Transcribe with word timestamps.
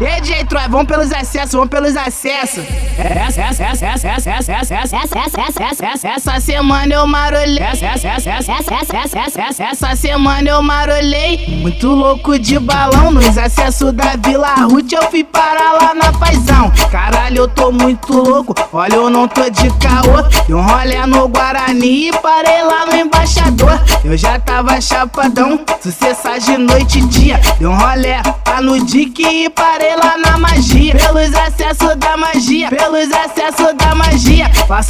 e 0.00 0.20
DJ 0.20 0.44
Troy, 0.44 0.68
vamos 0.68 0.86
pelos 0.86 1.12
acessos, 1.12 1.52
vamos 1.52 1.68
pelos 1.68 1.96
acessos. 1.96 2.64
Essa, 2.98 3.40
essa, 3.40 3.64
essa, 3.64 3.86
essa, 3.86 4.08
essa, 4.08 4.30
essa, 4.30 4.52
essa, 4.52 4.74
essa, 4.74 4.96
essa, 4.96 5.40
essa, 5.40 5.64
essa, 5.64 5.86
essa, 5.86 6.08
essa 6.08 6.40
semana 6.40 6.94
eu 6.94 7.06
marolei. 7.06 7.58
Essa, 7.58 7.86
essa, 7.86 8.08
essa, 8.08 8.30
essa, 8.30 8.52
essa, 8.52 8.96
essa, 8.96 9.40
essa, 9.40 9.64
essa, 9.64 9.96
semana 9.96 10.48
eu 10.48 10.62
marolei. 10.62 11.58
Muito 11.60 11.88
louco 11.88 12.38
de 12.38 12.58
balão 12.58 13.10
nos 13.10 13.36
acessos 13.36 13.92
da 13.92 14.14
Vila 14.16 14.54
Ruth, 14.54 14.92
eu 14.92 15.10
fui 15.10 15.24
parar 15.24 15.72
lá 15.72 15.94
na 15.94 16.12
paisão. 16.12 16.70
Caralho, 16.90 17.38
eu 17.38 17.48
tô 17.48 17.72
muito 17.72 18.12
louco, 18.12 18.54
olha, 18.72 18.94
eu 18.94 19.10
não 19.10 19.26
tô 19.26 19.48
de 19.50 19.68
caô. 19.78 20.22
Deu 20.46 20.58
um 20.58 20.62
rolê 20.62 21.04
no 21.06 21.28
Guarani 21.28 22.08
e 22.08 22.12
parei 22.18 22.62
lá 22.62 22.86
no 22.86 22.96
embaixador. 22.96 23.80
Eu 24.04 24.16
já 24.16 24.38
tava 24.38 24.80
chapadão, 24.80 25.60
sucessar 25.80 26.38
de 26.38 26.56
noite 26.56 26.98
e 26.98 27.02
dia. 27.02 27.40
Deu 27.58 27.70
um 27.70 27.76
rolê 27.76 28.16
lá 28.46 28.60
no 28.62 28.84
Dick 28.84 29.22
e 29.22 29.47
parei 29.50 29.94
lá 29.96 30.16
na 30.18 30.38
magia. 30.38 30.94
Pelos 30.94 31.34
acessos 31.34 31.96
da 31.96 32.16
magia, 32.16 32.68
pelos 32.68 33.10
acessos 33.12 33.74
da 33.76 33.94
magia. 33.94 34.50
Lá 34.68 34.82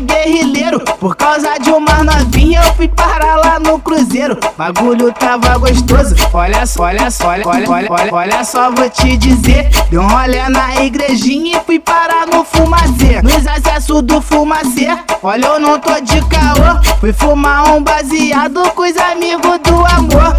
guerrilheiro, 0.00 0.80
por 0.98 1.16
causa 1.16 1.58
de 1.58 1.70
uma 1.70 2.02
novinha 2.02 2.62
eu 2.64 2.74
fui 2.74 2.88
parar 2.88 3.36
lá 3.36 3.58
no 3.58 3.78
cruzeiro. 3.78 4.38
Bagulho 4.56 5.12
tava 5.12 5.58
gostoso, 5.58 6.14
olha 6.32 6.66
só, 6.66 6.84
olha 6.84 7.10
só, 7.10 7.28
olha, 7.28 7.46
olha, 7.46 7.70
olha, 7.70 7.86
olha, 7.90 8.14
olha 8.14 8.44
só, 8.44 8.70
vou 8.70 8.88
te 8.88 9.16
dizer. 9.16 9.68
Deu 9.90 10.02
um 10.02 10.50
na 10.50 10.82
igrejinha 10.82 11.58
e 11.58 11.64
fui 11.64 11.78
parar 11.78 12.26
no 12.26 12.44
fumacê. 12.44 13.20
Nos 13.22 13.46
acessos 13.46 14.02
do 14.02 14.20
fumacê, 14.20 14.88
olha 15.22 15.46
eu 15.46 15.60
não 15.60 15.78
tô 15.78 16.00
de 16.00 16.20
caô. 16.28 16.98
Fui 17.00 17.12
fumar 17.12 17.68
um 17.74 17.82
baseado 17.82 18.62
com 18.74 18.82
os 18.82 18.96
amigos 18.96 19.58
do 19.64 19.84
amor. 19.86 20.29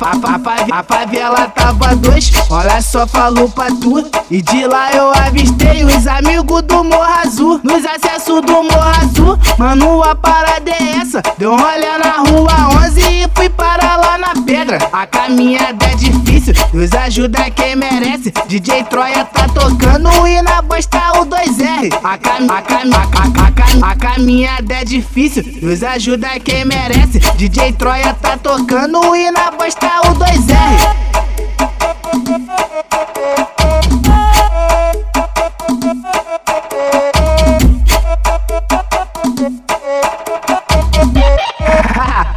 A 0.00 0.82
favela 0.82 1.48
tava 1.48 1.96
dois. 1.96 2.30
Olha 2.50 2.80
só, 2.80 3.06
falou 3.06 3.48
pra 3.48 3.66
tu. 3.66 4.08
E 4.30 4.40
de 4.40 4.66
lá 4.66 4.92
eu 4.92 5.10
avistei 5.10 5.84
os 5.84 6.06
amigos 6.06 6.62
do 6.62 6.84
Morro 6.84 7.02
Azul. 7.02 7.60
Nos 7.64 7.84
acessos 7.84 8.40
do 8.42 8.62
Morro 8.62 8.90
Azul, 9.02 9.38
mano, 9.58 10.02
a 10.02 10.14
parada 10.14 10.70
é 10.70 10.98
essa. 11.00 11.22
Deu 11.36 11.52
um 11.52 11.56
rolê 11.56 11.98
na 11.98 12.30
rua 12.30 12.84
11 12.86 13.00
e 13.00 13.28
fui 13.34 13.48
para 13.48 13.96
lá 13.96 14.18
na 14.18 14.42
pedra. 14.42 14.78
A 14.92 15.06
caminhada 15.06 15.86
é 15.86 15.94
difícil, 15.94 16.54
Deus 16.72 16.92
ajuda 16.92 17.50
quem 17.50 17.74
merece. 17.76 18.32
DJ 18.46 18.84
Troia 18.84 19.24
tá 19.24 19.46
tocando 19.48 20.26
e 20.26 20.40
na 20.42 20.62
bosta 20.62 20.98
o 21.20 21.26
2R. 21.26 21.92
A, 22.04 22.18
cam 22.18 22.46
a, 22.50 22.62
cam 22.62 22.90
a, 22.94 23.06
cam 23.06 23.44
a, 23.44 23.52
cam 23.52 23.84
a 23.84 23.96
caminhada 24.18 24.74
é 24.74 24.84
difícil, 24.84 25.44
Deus 25.44 25.82
ajuda 25.82 26.28
quem 26.40 26.64
merece. 26.64 27.20
DJ 27.36 27.72
Troia 27.72 28.12
tá 28.14 28.36
tocando 28.36 29.14
e 29.14 29.30
na 29.30 29.52
bosta 29.52 29.86
o 30.06 30.14
2R. 30.16 31.08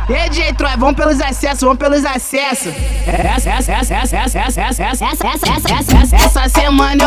E 0.07 0.29
DJ 0.29 0.53
Troy, 0.53 0.77
vamos 0.77 0.95
pelos 0.95 1.19
acessos, 1.19 1.61
vamos 1.61 1.77
pelos 1.77 2.05
acessos. 2.05 2.73
Essa, 3.07 3.49
essa, 3.49 3.71
essa, 3.71 3.95
essa, 3.95 4.17
essa, 4.17 4.52
essa, 4.52 4.61
essa, 4.61 5.05
essa, 5.05 5.25
essa, 5.25 5.97
essa, 5.97 6.15
essa 6.15 6.49
semana 6.49 7.00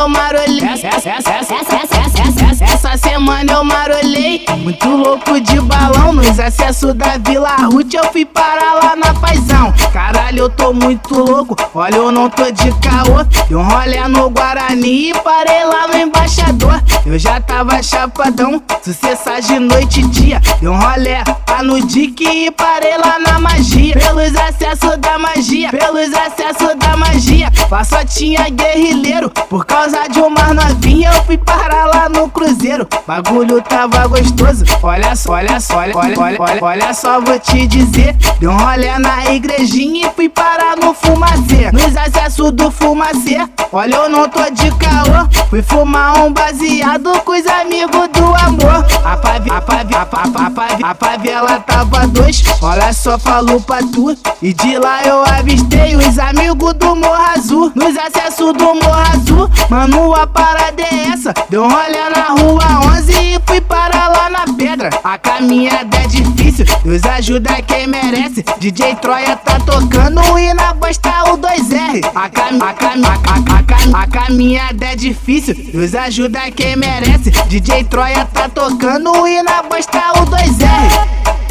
Muito 4.75 4.89
louco 4.89 5.41
de 5.41 5.61
balão 5.61 6.13
nos 6.13 6.41
acessos 6.41 6.95
da 6.95 7.17
Vila 7.17 7.55
Ruth, 7.59 7.95
eu 7.95 8.11
fui 8.11 8.25
parar 8.25 8.75
lá 8.83 8.97
na 8.97 9.15
paisão. 9.15 9.73
Caralho, 9.93 10.41
eu 10.41 10.51
tô 10.51 10.73
muito 10.73 11.15
louco, 11.15 11.55
olha, 11.73 11.95
eu 11.95 12.11
não 12.11 12.29
tô 12.29 12.51
de 12.51 12.73
caô. 12.81 13.23
Deu 13.49 13.61
um 13.61 13.63
rolê 13.63 14.01
no 14.09 14.29
Guarani 14.31 15.11
e 15.11 15.15
parei 15.15 15.65
lá 15.65 15.87
no 15.87 15.97
embaixador. 15.97 16.83
Eu 17.07 17.17
já 17.17 17.41
tava 17.41 17.81
chapadão, 17.85 18.61
de 19.47 19.59
noite 19.61 20.01
e 20.01 20.09
dia. 20.09 20.43
Deu 20.61 20.73
um 20.73 20.77
rolê 20.77 21.19
lá 21.49 21.63
no 21.63 21.81
Dick 21.87 22.25
e 22.27 22.51
parei 22.51 22.99
lá 22.99 23.21
na 23.21 23.39
magia. 23.39 23.95
Pelos 23.95 24.35
acessos 24.35 24.97
da 24.99 25.17
magia, 25.21 25.71
pelos 25.71 26.13
acessos 26.13 26.75
da 26.81 26.97
magia. 26.97 27.49
Lá 27.71 27.85
tinha 28.05 28.49
guerrilheiro, 28.49 29.31
por 29.49 29.65
causa 29.65 30.09
de 30.09 30.21
uma 30.21 30.53
novinha 30.53 31.13
eu 31.13 31.25
fui 31.25 31.39
parar 31.39 31.74
Bagulho 33.07 33.61
tava 33.63 34.07
gostoso, 34.07 34.65
olha 34.83 35.15
só, 35.15 35.33
olha 35.33 35.61
só, 35.61 35.79
olha, 35.79 35.97
olha, 35.97 36.37
olha, 36.39 36.59
olha, 36.63 36.95
só, 36.95 37.21
vou 37.21 37.39
te 37.39 37.67
dizer. 37.67 38.17
Deu 38.39 38.51
um 38.51 38.57
rolê 38.57 38.99
na 38.99 39.33
igrejinha 39.33 40.09
e 40.09 40.11
fui 40.15 40.29
parar 40.29 40.77
no 40.77 40.95
fumacê. 40.95 41.71
Nos 41.73 41.97
acessos 41.97 42.51
do 42.53 42.71
fumacê, 42.71 43.39
olha, 43.73 43.95
eu 43.95 44.09
não 44.09 44.29
tô 44.29 44.51
de 44.51 44.71
caô. 44.73 45.29
Fui 45.51 45.63
fumar 45.63 46.19
um 46.25 46.33
baseado 46.33 47.13
com 47.21 47.33
os 47.33 47.47
amigos 47.47 48.09
do 48.09 48.25
amor. 48.25 48.85
A 49.05 49.17
pave, 49.17 49.51
a 49.51 49.61
pave, 49.61 49.95
a 49.95 50.07
pave, 50.07 50.37
a 50.37 50.51
pave, 50.51 50.85
a 50.85 50.95
favela 50.95 51.61
tava 51.61 52.07
dois. 52.09 52.43
Olha 52.61 52.93
só, 52.93 53.19
falou 53.19 53.61
pra 53.61 53.79
tu. 53.79 54.17
E 54.43 54.53
de 54.53 54.79
lá 54.79 55.03
eu 55.05 55.23
avistei 55.25 55.95
os 55.97 56.19
amigos 56.19 56.75
do 56.75 56.97
Morro 56.97 57.23
Azul. 57.37 57.73
Nos 57.75 57.97
acessos 57.97 58.53
do 58.55 58.75
Morro 58.75 59.01
Azul, 59.13 59.51
mano, 59.71 60.15
a 60.15 60.27
parada 60.27 60.83
é 60.83 61.09
essa. 61.13 61.33
Deu 61.49 61.63
um 61.63 61.69
rolê 61.69 62.11
na 62.11 62.43
rua 62.43 62.97
11 62.97 63.13
e 63.13 63.41
fui 63.47 63.61
parar 63.61 64.09
lá 64.09 64.31
na 64.31 64.55
pedra. 64.55 64.91
A 65.05 65.17
caminhada 65.19 65.94
Deus 66.85 67.05
ajuda 67.05 67.63
quem 67.63 67.87
merece. 67.87 68.45
DJ 68.59 68.97
Troia 68.97 69.37
tá 69.37 69.59
tocando 69.61 70.39
e 70.39 70.53
na 70.55 70.75
bosta 70.75 71.33
o 71.33 71.39
2R. 71.39 72.11
A, 72.15 72.29
cam 72.29 72.63
a, 72.63 72.73
cam 72.73 73.03
a, 73.05 73.63
cam 73.63 73.95
a 73.95 74.07
caminhada 74.07 74.87
é 74.87 74.97
difícil, 74.97 75.55
Deus 75.55 75.95
ajuda 75.95 76.51
quem 76.51 76.77
merece. 76.77 77.31
DJ 77.49 77.85
Troia 77.85 78.25
tá 78.27 78.49
tocando 78.49 79.27
e 79.27 79.43
na 79.43 79.63
bosta 79.63 80.01
o 80.21 80.27
2R. 80.27 81.44